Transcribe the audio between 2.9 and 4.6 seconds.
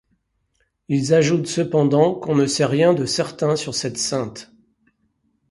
de certain sur cette sainte.